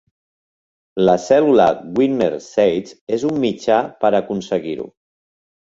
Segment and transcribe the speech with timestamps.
[1.09, 1.67] La cèl·lula
[1.99, 4.93] Wigner-Seitz és un mitjà per a aconseguir-ho.